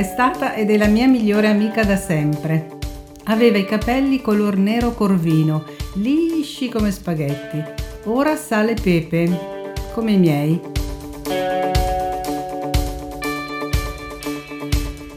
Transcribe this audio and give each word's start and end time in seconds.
è 0.00 0.02
stata 0.02 0.54
ed 0.54 0.70
è 0.70 0.78
la 0.78 0.86
mia 0.86 1.06
migliore 1.06 1.48
amica 1.48 1.84
da 1.84 1.96
sempre. 1.96 2.78
Aveva 3.24 3.58
i 3.58 3.66
capelli 3.66 4.22
color 4.22 4.56
nero 4.56 4.94
corvino, 4.94 5.64
lisci 5.96 6.70
come 6.70 6.90
spaghetti. 6.90 7.62
Ora 8.04 8.34
sale 8.34 8.72
pepe, 8.72 9.72
come 9.92 10.12
i 10.12 10.16
miei. 10.16 10.58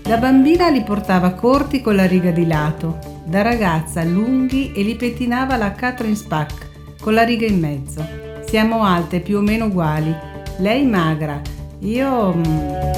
Da 0.02 0.18
bambina 0.18 0.68
li 0.68 0.84
portava 0.84 1.32
corti 1.32 1.80
con 1.80 1.96
la 1.96 2.06
riga 2.06 2.32
di 2.32 2.46
lato, 2.46 3.00
da 3.24 3.42
ragazza 3.42 4.04
lunghi 4.04 4.74
e 4.76 4.84
li 4.84 4.96
pettinava 4.96 5.56
la 5.56 5.72
Catherine 5.72 6.18
Spack 6.18 6.72
con 7.00 7.14
la 7.14 7.24
riga 7.24 7.46
in 7.46 7.58
mezzo. 7.58 8.06
Siamo 8.46 8.84
alte 8.84 9.22
più 9.22 9.38
o 9.38 9.42
meno 9.42 9.68
uguali, 9.68 10.14
lei 10.58 10.86
magra, 10.86 11.40
io... 11.80 12.93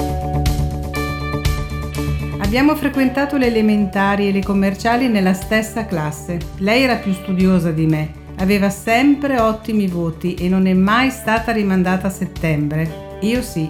Abbiamo 2.57 2.77
frequentato 2.77 3.35
le 3.35 3.47
elementari 3.47 4.29
e 4.29 4.31
le 4.31 4.41
commerciali 4.41 5.09
nella 5.09 5.33
stessa 5.33 5.85
classe. 5.85 6.37
Lei 6.59 6.83
era 6.83 6.95
più 6.95 7.11
studiosa 7.11 7.71
di 7.71 7.85
me, 7.85 8.11
aveva 8.37 8.69
sempre 8.69 9.41
ottimi 9.41 9.87
voti 9.87 10.35
e 10.35 10.47
non 10.47 10.65
è 10.65 10.71
mai 10.71 11.09
stata 11.09 11.51
rimandata 11.51 12.07
a 12.07 12.09
settembre. 12.09 13.17
Io 13.23 13.41
sì, 13.41 13.69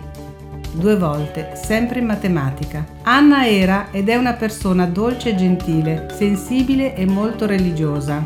due 0.73 0.97
volte, 0.97 1.53
sempre 1.55 1.97
in 1.97 2.05
matematica. 2.05 2.85
Anna 3.01 3.47
era 3.47 3.87
ed 3.89 4.07
è 4.07 4.17
una 4.17 4.33
persona 4.33 4.85
dolce 4.85 5.29
e 5.31 5.35
gentile, 5.35 6.05
sensibile 6.15 6.95
e 6.95 7.07
molto 7.07 7.47
religiosa. 7.47 8.23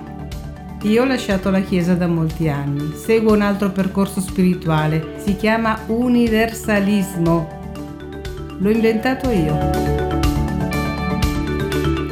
Io 0.81 1.03
ho 1.03 1.05
lasciato 1.05 1.49
la 1.51 1.61
Chiesa 1.61 1.93
da 1.93 2.07
molti 2.07 2.49
anni, 2.49 2.95
seguo 2.97 3.31
un 3.31 3.43
altro 3.43 3.69
percorso 3.69 4.19
spirituale, 4.19 5.13
si 5.23 5.37
chiama 5.37 5.79
universalismo. 5.87 7.47
L'ho 8.57 8.69
inventato 8.69 9.29
io. 9.29 10.08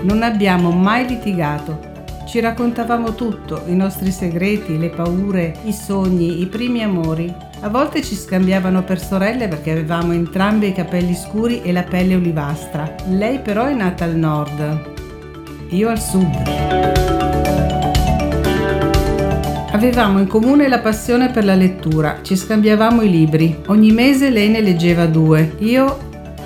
Non 0.02 0.24
abbiamo 0.24 0.72
mai 0.72 1.08
litigato, 1.08 1.96
ci 2.28 2.42
raccontavamo 2.42 3.16
tutto, 3.16 3.64
i 3.68 3.76
nostri 3.76 4.12
segreti, 4.12 4.78
le 4.78 4.90
paure, 4.90 5.56
i 5.64 5.72
sogni, 5.72 6.42
i 6.42 6.46
primi 6.46 6.84
amori. 6.84 7.34
A 7.62 7.70
volte 7.70 8.04
ci 8.04 8.16
scambiavano 8.16 8.84
per 8.84 9.00
sorelle 9.00 9.48
perché 9.48 9.72
avevamo 9.72 10.12
entrambe 10.12 10.68
i 10.68 10.74
capelli 10.74 11.16
scuri 11.16 11.62
e 11.62 11.72
la 11.72 11.84
pelle 11.84 12.16
olivastra. 12.16 12.96
Lei 13.08 13.40
però 13.40 13.66
è 13.66 13.74
nata 13.74 14.04
al 14.04 14.16
nord, 14.16 14.92
io 15.70 15.90
al 15.90 16.02
sud. 16.02 16.36
Avevamo 19.72 20.20
in 20.20 20.28
comune 20.28 20.68
la 20.68 20.80
passione 20.80 21.30
per 21.30 21.46
la 21.46 21.56
lettura, 21.56 22.20
ci 22.24 22.36
scambiavamo 22.36 23.04
i 23.04 23.10
libri. 23.10 23.62
Ogni 23.68 23.92
mese 23.92 24.30
lei 24.30 24.50
ne 24.50 24.60
leggeva 24.60 25.06
due, 25.06 25.56
io 25.60 25.98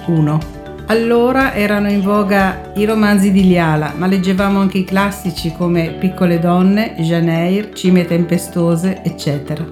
uno. 0.08 0.61
Allora 0.92 1.54
erano 1.54 1.90
in 1.90 2.02
voga 2.02 2.74
i 2.76 2.84
romanzi 2.84 3.32
di 3.32 3.46
Liala, 3.46 3.94
ma 3.96 4.08
leggevamo 4.08 4.60
anche 4.60 4.80
i 4.80 4.84
classici 4.84 5.54
come 5.54 5.96
Piccole 5.98 6.38
donne, 6.38 6.96
Jane 6.98 7.48
Eyre, 7.48 7.74
Cime 7.74 8.04
tempestose, 8.04 9.02
eccetera. 9.02 9.66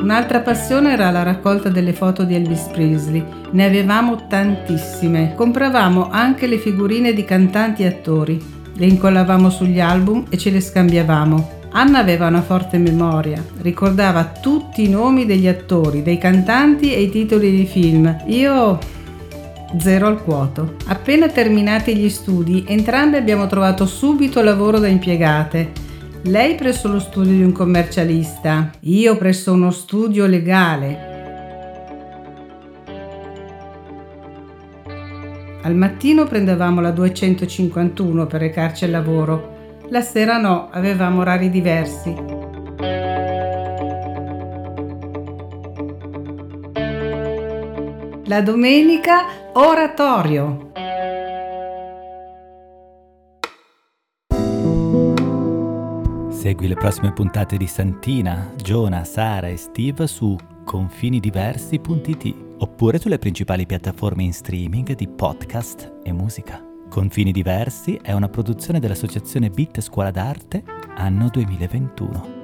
Un'altra 0.00 0.38
passione 0.38 0.92
era 0.92 1.10
la 1.10 1.24
raccolta 1.24 1.68
delle 1.68 1.92
foto 1.92 2.22
di 2.22 2.36
Elvis 2.36 2.68
Presley. 2.72 3.24
Ne 3.50 3.64
avevamo 3.64 4.28
tantissime. 4.28 5.34
Compravamo 5.34 6.10
anche 6.10 6.46
le 6.46 6.58
figurine 6.58 7.12
di 7.12 7.24
cantanti 7.24 7.82
e 7.82 7.86
attori. 7.88 8.40
Le 8.72 8.86
incollavamo 8.86 9.50
sugli 9.50 9.80
album 9.80 10.26
e 10.28 10.38
ce 10.38 10.50
le 10.50 10.60
scambiavamo. 10.60 11.57
Anna 11.70 11.98
aveva 11.98 12.28
una 12.28 12.40
forte 12.40 12.78
memoria, 12.78 13.44
ricordava 13.60 14.24
tutti 14.24 14.84
i 14.84 14.88
nomi 14.88 15.26
degli 15.26 15.46
attori, 15.46 16.02
dei 16.02 16.16
cantanti 16.16 16.94
e 16.94 17.02
i 17.02 17.10
titoli 17.10 17.50
dei 17.50 17.66
film. 17.66 18.24
Io 18.26 18.78
zero 19.76 20.06
al 20.06 20.22
quoto. 20.22 20.76
Appena 20.86 21.28
terminati 21.28 21.94
gli 21.94 22.08
studi, 22.08 22.64
entrambe 22.66 23.18
abbiamo 23.18 23.46
trovato 23.46 23.84
subito 23.84 24.42
lavoro 24.42 24.78
da 24.78 24.88
impiegate. 24.88 25.72
Lei 26.22 26.54
presso 26.54 26.88
lo 26.88 26.98
studio 26.98 27.32
di 27.32 27.42
un 27.42 27.52
commercialista, 27.52 28.70
io 28.80 29.16
presso 29.18 29.52
uno 29.52 29.70
studio 29.70 30.26
legale. 30.26 31.16
Al 35.62 35.74
mattino 35.74 36.24
prendevamo 36.24 36.80
la 36.80 36.92
251 36.92 38.26
per 38.26 38.40
recarci 38.40 38.84
al 38.84 38.90
lavoro 38.90 39.56
la 39.90 40.00
sera 40.02 40.38
no, 40.38 40.68
avevamo 40.70 41.20
orari 41.20 41.50
diversi. 41.50 42.14
La 48.26 48.42
domenica 48.42 49.24
oratorio. 49.54 50.66
Segui 56.30 56.68
le 56.68 56.74
prossime 56.74 57.12
puntate 57.12 57.56
di 57.56 57.66
Santina, 57.66 58.52
Giona, 58.56 59.04
Sara 59.04 59.48
e 59.48 59.56
Steve 59.56 60.06
su 60.06 60.36
confinidiversi.it 60.64 62.34
oppure 62.58 62.98
sulle 62.98 63.18
principali 63.18 63.64
piattaforme 63.66 64.22
in 64.24 64.32
streaming 64.32 64.94
di 64.94 65.08
podcast 65.08 66.00
e 66.02 66.12
musica. 66.12 66.67
Confini 66.98 67.30
diversi 67.30 67.96
è 68.02 68.10
una 68.10 68.28
produzione 68.28 68.80
dell'associazione 68.80 69.50
Bit 69.50 69.80
Scuola 69.80 70.10
d'Arte 70.10 70.64
anno 70.96 71.28
2021. 71.28 72.37